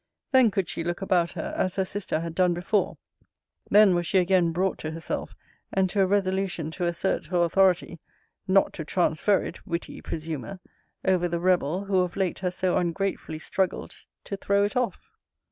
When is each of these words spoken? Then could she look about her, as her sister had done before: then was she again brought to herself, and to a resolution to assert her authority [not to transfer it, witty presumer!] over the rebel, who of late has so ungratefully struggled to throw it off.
Then 0.31 0.49
could 0.49 0.67
she 0.67 0.83
look 0.83 1.03
about 1.03 1.33
her, 1.33 1.53
as 1.55 1.75
her 1.75 1.85
sister 1.85 2.21
had 2.21 2.33
done 2.33 2.55
before: 2.55 2.97
then 3.69 3.93
was 3.93 4.07
she 4.07 4.17
again 4.17 4.51
brought 4.51 4.79
to 4.79 4.89
herself, 4.89 5.35
and 5.71 5.87
to 5.91 6.01
a 6.01 6.07
resolution 6.07 6.71
to 6.71 6.85
assert 6.85 7.27
her 7.27 7.43
authority 7.43 7.99
[not 8.47 8.73
to 8.73 8.83
transfer 8.83 9.43
it, 9.43 9.63
witty 9.67 10.01
presumer!] 10.01 10.59
over 11.05 11.27
the 11.27 11.39
rebel, 11.39 11.85
who 11.85 11.99
of 11.99 12.15
late 12.15 12.39
has 12.39 12.55
so 12.55 12.77
ungratefully 12.77 13.37
struggled 13.37 13.93
to 14.23 14.35
throw 14.35 14.63
it 14.63 14.75
off. 14.75 15.11